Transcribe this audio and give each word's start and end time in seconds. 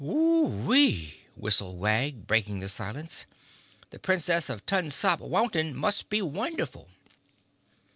"Whe 0.03 0.75
ew!" 0.75 1.11
whistled 1.35 1.77
Wag, 1.77 2.25
breaking 2.25 2.57
the 2.57 2.67
silence. 2.67 3.27
"The 3.91 3.99
Princess 3.99 4.49
of 4.49 4.65
Tun 4.65 4.89
Sop 4.89 5.19
Wountain 5.19 5.75
must 5.75 6.09
be 6.09 6.23
wonderful." 6.23 6.89